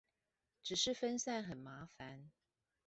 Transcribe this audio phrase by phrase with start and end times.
[0.63, 2.23] 只是分散很麻煩